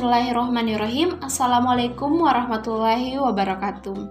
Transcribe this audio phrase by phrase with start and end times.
[0.00, 4.08] Bismillahirrohmanirrohim Assalamualaikum warahmatullahi wabarakatuh.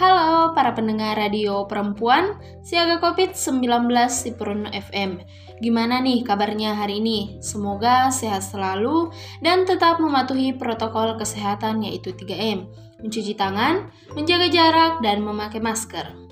[0.00, 3.84] Halo para pendengar radio perempuan Siaga COVID-19
[4.24, 5.20] di Purno FM
[5.60, 7.36] Gimana nih kabarnya hari ini?
[7.44, 9.12] Semoga sehat selalu
[9.44, 12.72] dan tetap mematuhi protokol kesehatan yaitu 3M
[13.04, 16.25] Mencuci tangan, menjaga jarak, dan memakai masker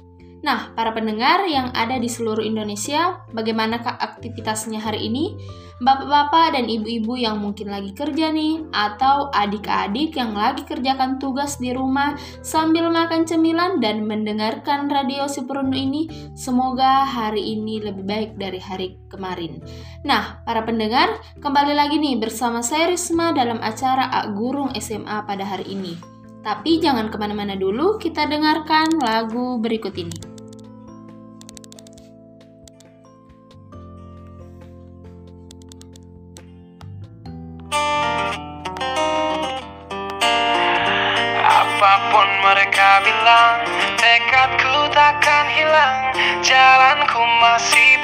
[0.45, 5.40] Nah, para pendengar yang ada di seluruh Indonesia, bagaimana aktivitasnya hari ini?
[5.80, 11.72] Bapak-bapak dan ibu-ibu yang mungkin lagi kerja nih, atau adik-adik yang lagi kerjakan tugas di
[11.72, 12.12] rumah
[12.45, 18.61] sambil makan cemilan dan mendengarkan radio si Perunu ini, semoga hari ini lebih baik dari
[18.61, 19.64] hari kemarin.
[20.05, 25.48] Nah, para pendengar, kembali lagi nih bersama saya Risma dalam acara A Gurung SMA pada
[25.48, 25.97] hari ini.
[26.45, 30.34] Tapi jangan ke mana-mana dulu, kita dengarkan lagu berikut ini.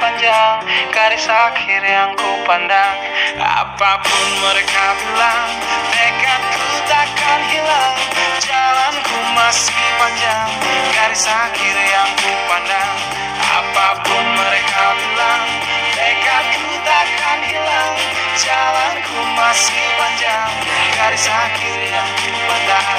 [0.01, 2.97] Panjang Garis akhir yang ku pandang.
[3.37, 5.47] Apa pun mereka bilang
[5.93, 7.95] Tekadku takkan hilang.
[8.41, 10.49] Jalanku masih panjang
[10.97, 12.97] Garis akhir yang ku pandang.
[13.37, 15.45] Apa pun mereka bilang
[15.93, 17.93] Tekadku takkan hilang.
[18.41, 20.49] Jalanku masih panjang
[20.97, 22.89] Garis akhir yang ku pandang.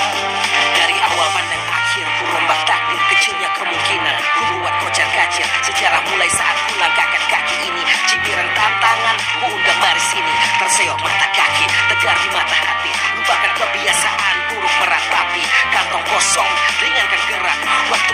[0.79, 2.62] Dari awal pandang akhir Ku rombak
[3.23, 7.83] kecilnya kemungkinan Ku buat kocar kacir Sejarah mulai saat ku langkahkan kaki ini.
[8.11, 12.91] Cibiran tantangan Ku undang mari sini Terseok mata kaki Tegar di mata hati.
[13.15, 15.43] Lupakan kebiasaan buruk meratapi.
[15.71, 16.51] Kantong kosong
[16.83, 17.59] Ringankan gerak.
[17.95, 18.12] Waktu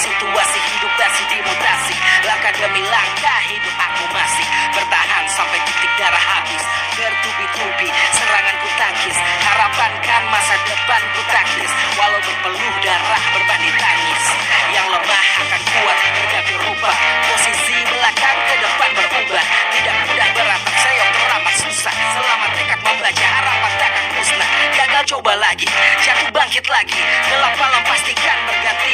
[0.00, 1.96] situasi hidup masih dimutasi.
[2.24, 6.62] Langkah demi langkah hidup aku masih Bertahan sampai titik darah habis.
[6.96, 9.18] Bertubi-tubi serangan ku tangkis.
[9.44, 11.70] Harapan kan masa depan ku taktis.
[12.00, 14.24] Walau berpeluh darah berbanding tangis.
[14.70, 16.92] Yang lemah akan kuat berganti rupa
[17.26, 19.44] Posisi belakang ke depan berubah.
[19.74, 21.94] Tidak mudah beratap saya teramat susah.
[22.14, 24.50] Selama tekad membaca harapan takkan musnah.
[24.76, 25.66] Gagal coba lagi,
[26.00, 27.00] jatuh bangkit lagi.
[27.26, 28.90] Gelap malam pastikan berganti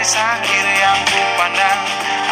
[0.00, 1.80] Garis akhir yang ku pandang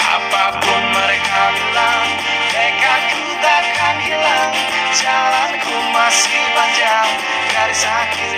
[0.01, 2.09] Apa pun mereka bilang
[2.49, 4.56] Tekadku takkan hilang.
[4.97, 7.09] Jalanku masih panjang
[7.53, 8.38] Garis akhir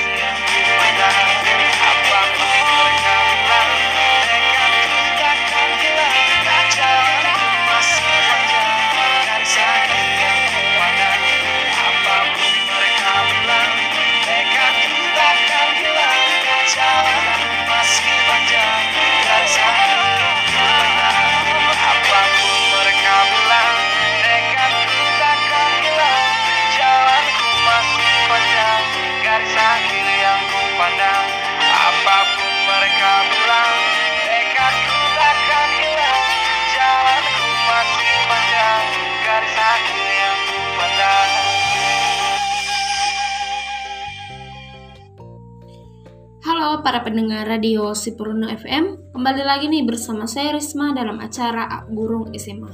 [46.81, 52.33] Halo para pendengar radio Sipurno FM, kembali lagi nih bersama saya Risma dalam acara Gurung
[52.33, 52.73] SMA.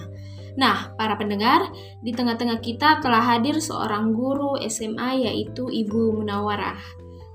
[0.56, 1.68] Nah, para pendengar,
[2.00, 6.80] di tengah-tengah kita telah hadir seorang guru SMA yaitu Ibu Munawarah.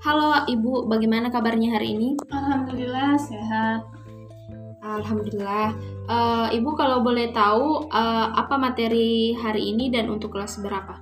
[0.01, 2.17] Halo Ibu, bagaimana kabarnya hari ini?
[2.33, 3.85] Alhamdulillah sehat.
[4.81, 5.77] Alhamdulillah.
[6.09, 10.97] Uh, Ibu kalau boleh tahu uh, apa materi hari ini dan untuk kelas berapa?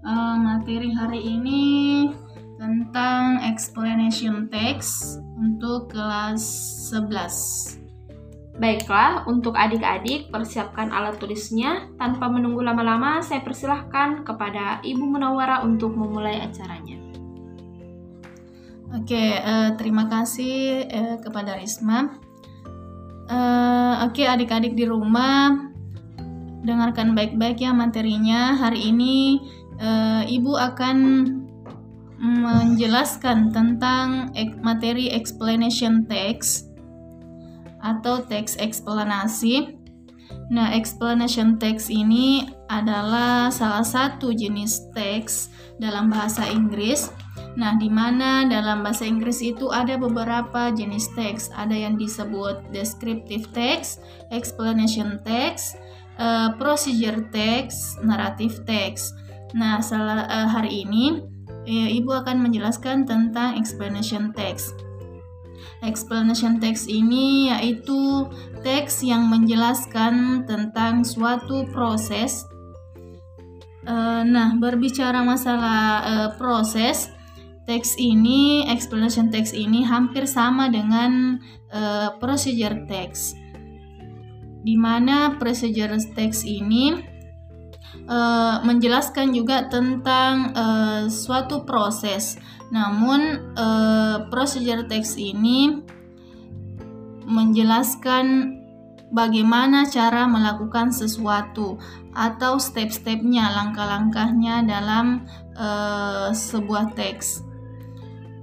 [0.00, 1.60] Uh, materi hari ini
[2.58, 6.42] tentang explanation text untuk kelas
[6.90, 7.78] 11.
[8.58, 11.86] Baiklah, untuk adik-adik persiapkan alat tulisnya.
[11.94, 16.98] Tanpa menunggu lama-lama, saya persilahkan kepada Ibu Munawara untuk memulai acaranya.
[18.98, 22.18] Oke, uh, terima kasih uh, kepada Risma.
[23.30, 25.70] Uh, Oke, adik-adik di rumah,
[26.66, 28.58] dengarkan baik-baik ya materinya.
[28.58, 29.38] Hari ini
[29.78, 30.96] uh, Ibu akan
[32.18, 36.68] menjelaskan tentang materi explanation text
[37.82, 39.78] atau teks eksplanasi.
[40.48, 47.08] Nah, explanation text ini adalah salah satu jenis teks dalam bahasa Inggris.
[47.54, 51.52] Nah, di mana dalam bahasa Inggris itu ada beberapa jenis teks.
[51.54, 55.76] Ada yang disebut descriptive text, explanation text,
[56.18, 59.14] uh, procedure text, narrative text.
[59.56, 61.24] Nah, uh, hari ini
[61.68, 64.72] Ibu akan menjelaskan tentang explanation text.
[65.84, 68.26] Explanation text ini yaitu
[68.64, 72.48] teks yang menjelaskan tentang suatu proses.
[73.88, 77.08] Uh, nah, berbicara masalah uh, proses,
[77.68, 81.36] teks ini, explanation text ini hampir sama dengan
[81.68, 83.36] uh, procedure text.
[84.64, 87.17] Di mana procedure text ini
[88.08, 92.40] uh, menjelaskan juga tentang uh, suatu proses.
[92.72, 95.84] Namun uh, procedure text ini
[97.28, 98.56] menjelaskan
[99.12, 101.76] bagaimana cara melakukan sesuatu
[102.16, 107.44] atau step-stepnya, langkah-langkahnya dalam uh, sebuah teks.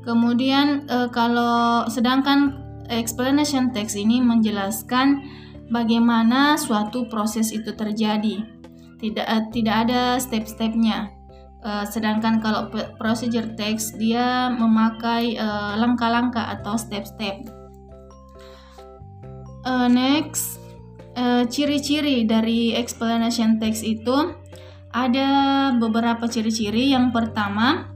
[0.06, 2.62] Kemudian uh, kalau sedangkan
[2.94, 5.26] explanation text ini menjelaskan
[5.74, 8.46] bagaimana suatu proses itu terjadi
[9.02, 11.12] tidak uh, tidak ada step-stepnya.
[11.66, 12.70] Uh, sedangkan kalau
[13.02, 17.42] procedure text dia memakai uh, langkah-langkah atau step-step.
[19.66, 20.62] Uh, next,
[21.50, 24.38] ciri-ciri uh, dari explanation text itu
[24.94, 25.28] ada
[25.82, 26.94] beberapa ciri-ciri.
[26.94, 27.90] Yang pertama,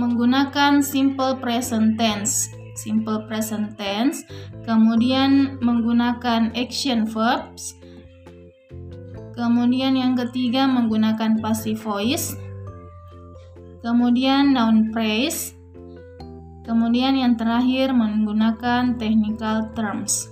[0.00, 2.48] menggunakan simple present tense.
[2.74, 4.26] Simple present tense,
[4.66, 7.78] kemudian menggunakan action verbs,
[9.34, 12.38] Kemudian yang ketiga menggunakan passive voice.
[13.82, 15.58] Kemudian noun phrase.
[16.64, 20.30] Kemudian yang terakhir menggunakan technical terms.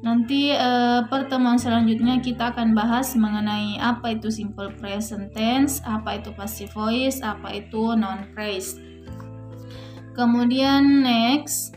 [0.00, 6.32] Nanti eh, pertemuan selanjutnya kita akan bahas mengenai apa itu simple present tense, apa itu
[6.32, 8.80] passive voice, apa itu noun phrase.
[10.16, 11.76] Kemudian next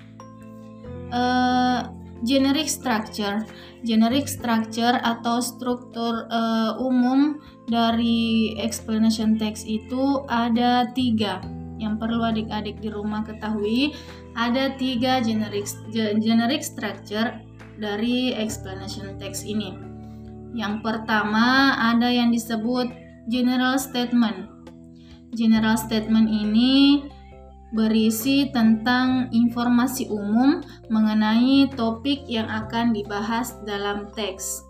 [1.14, 1.80] eh,
[2.24, 3.44] generic structure
[3.84, 11.44] generic structure atau struktur uh, umum dari explanation text itu ada tiga.
[11.78, 13.92] Yang perlu adik-adik di rumah ketahui
[14.34, 17.38] ada tiga generic generic structure
[17.78, 19.76] dari explanation text ini.
[20.56, 22.88] Yang pertama ada yang disebut
[23.28, 24.48] general statement.
[25.34, 27.04] General statement ini
[27.74, 30.62] berisi tentang informasi umum
[30.94, 34.62] mengenai topik yang akan dibahas dalam teks.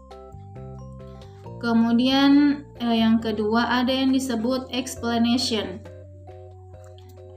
[1.59, 5.83] Kemudian eh, yang kedua ada yang disebut explanation.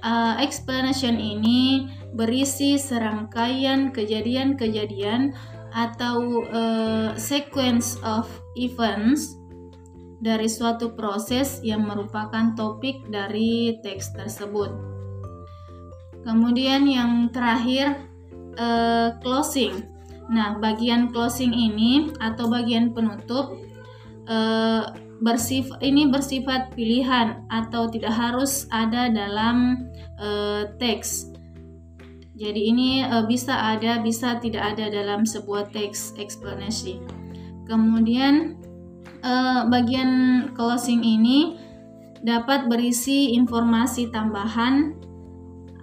[0.07, 5.35] Uh, explanation ini berisi serangkaian kejadian-kejadian
[5.75, 9.35] atau uh, sequence of events
[10.23, 14.96] dari suatu proses yang merupakan topik dari teks tersebut.
[16.26, 18.02] Kemudian yang terakhir
[18.59, 19.87] uh, closing.
[20.26, 23.54] Nah, bagian closing ini atau bagian penutup
[24.26, 24.90] uh,
[25.23, 29.87] bersifat ini bersifat pilihan atau tidak harus ada dalam
[30.18, 31.30] uh, teks.
[32.37, 37.00] Jadi ini uh, bisa ada, bisa tidak ada dalam sebuah teks eksplanasi.
[37.71, 38.59] Kemudian
[39.23, 41.56] uh, bagian closing ini
[42.21, 45.06] dapat berisi informasi tambahan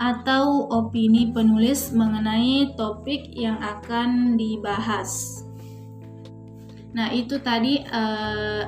[0.03, 5.39] atau opini penulis mengenai topik yang akan dibahas.
[6.91, 8.67] Nah, itu tadi uh,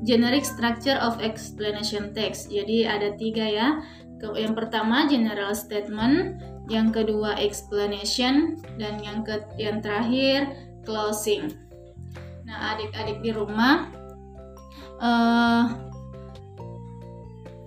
[0.00, 2.48] generic structure of explanation text.
[2.48, 3.68] Jadi ada tiga ya.
[4.22, 6.40] Yang pertama general statement,
[6.72, 10.46] yang kedua explanation, dan yang ke yang terakhir
[10.88, 11.52] closing.
[12.48, 13.90] Nah, adik-adik di rumah,
[15.02, 15.91] uh,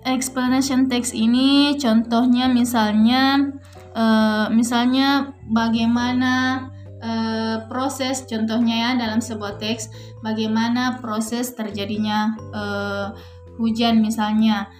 [0.06, 3.52] explanation text ini contohnya misalnya,
[3.92, 6.66] uh, misalnya bagaimana
[7.02, 9.90] uh, proses contohnya ya dalam sebuah teks,
[10.22, 13.06] bagaimana proses terjadinya uh,
[13.58, 14.70] hujan misalnya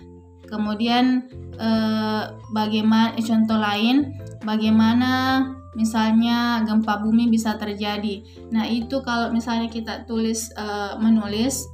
[0.46, 1.26] Kemudian
[1.58, 2.22] eh,
[2.54, 4.14] bagaimana contoh lain
[4.46, 5.42] bagaimana
[5.74, 8.22] misalnya gempa bumi bisa terjadi.
[8.54, 11.66] Nah, itu kalau misalnya kita tulis eh, menulis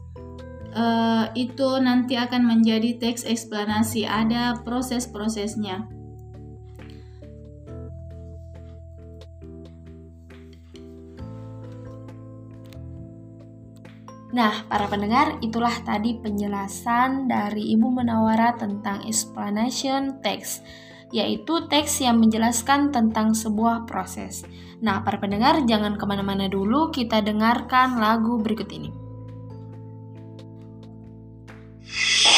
[0.73, 6.03] eh, itu nanti akan menjadi teks eksplanasi, ada proses-prosesnya.
[14.33, 20.65] Nah, para pendengar, itulah tadi penjelasan dari Ibu Menawara tentang explanation text,
[21.13, 24.49] yaitu teks yang menjelaskan tentang sebuah proses.
[24.81, 29.02] Nah, para pendengar, jangan ke mana-mana dulu, kita dengarkan lagu berikut ini.
[31.95, 32.32] Oh.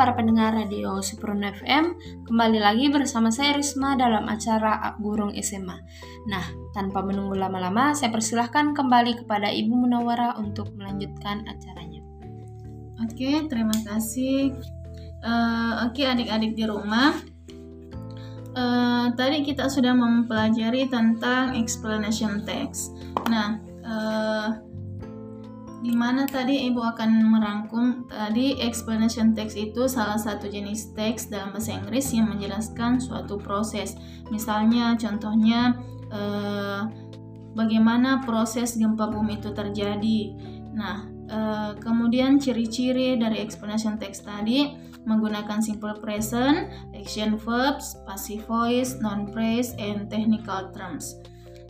[0.00, 1.92] Para pendengar radio Superun FM,
[2.24, 5.76] kembali lagi bersama saya Risma dalam acara Burung SMA.
[6.24, 6.40] Nah,
[6.72, 12.00] tanpa menunggu lama-lama, saya persilahkan kembali kepada Ibu Munawara untuk melanjutkan acaranya.
[13.04, 14.56] Oke, terima kasih.
[15.20, 17.12] Uh, Oke, adik-adik di rumah.
[18.56, 22.96] Uh, tadi kita sudah mempelajari tentang explanation text.
[23.28, 24.71] Nah, uh,
[25.82, 31.50] di mana tadi Ibu akan merangkum tadi explanation text itu salah satu jenis teks dalam
[31.50, 33.98] bahasa Inggris yang menjelaskan suatu proses.
[34.30, 35.74] Misalnya contohnya
[36.14, 36.80] eh,
[37.58, 40.20] bagaimana proses gempa bumi itu terjadi.
[40.70, 48.94] Nah, eh, kemudian ciri-ciri dari explanation text tadi menggunakan simple present, action verbs, passive voice,
[49.02, 51.18] non phrase, and technical terms.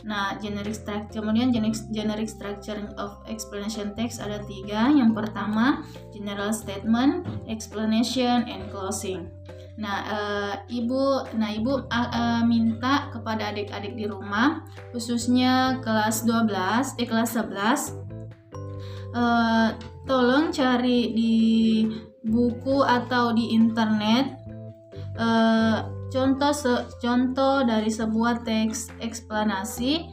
[0.03, 4.91] Nah, generic structure kemudian generic, generic structure of explanation text ada tiga.
[4.91, 9.31] Yang pertama, general statement, explanation, and closing.
[9.79, 17.01] Nah, uh, ibu, nah ibu uh, uh, minta kepada adik-adik di rumah, khususnya kelas 12,
[17.01, 17.97] eh kelas 11,
[19.17, 19.73] uh,
[20.05, 21.35] tolong cari di
[22.23, 24.42] buku atau di internet
[25.17, 30.09] uh, contoh se contoh dari sebuah teks eksplanasi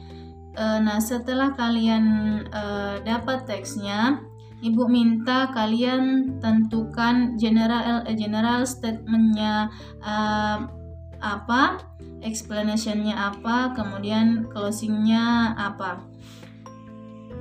[0.57, 2.05] uh, nah setelah kalian
[2.49, 4.21] uh, dapat teksnya
[4.61, 9.73] ibu minta kalian tentukan general general statementnya
[11.21, 11.81] apa
[12.21, 16.05] explanationnya apa kemudian closingnya apa.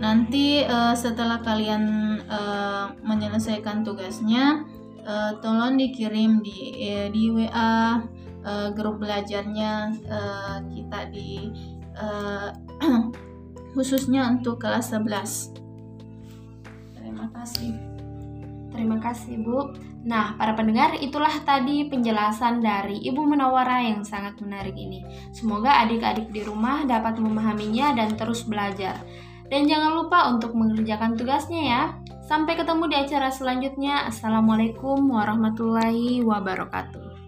[0.01, 1.85] Nanti uh, setelah kalian
[2.25, 4.65] uh, menyelesaikan tugasnya
[5.11, 7.99] uh, tolong dikirim di uh, di WA
[8.47, 11.51] uh, grup belajarnya uh, kita di
[11.99, 12.55] uh,
[13.75, 15.59] khususnya untuk kelas 11.
[16.95, 17.75] Terima kasih.
[18.71, 19.75] Terima kasih, Bu.
[20.01, 25.05] Nah, para pendengar, itulah tadi penjelasan dari Ibu Menawara yang sangat menarik ini.
[25.37, 28.97] Semoga adik-adik di rumah dapat memahaminya dan terus belajar.
[29.51, 31.83] Dan jangan lupa untuk mengerjakan tugasnya ya.
[32.31, 34.07] Sampai ketemu di acara selanjutnya.
[34.07, 37.20] Assalamualaikum warahmatullahi wabarakatuh.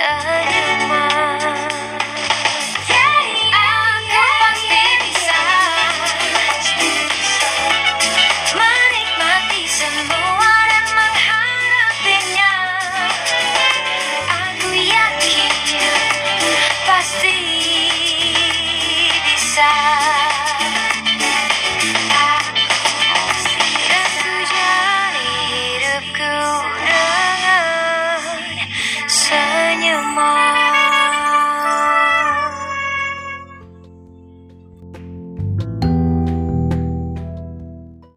[0.00, 0.79] desire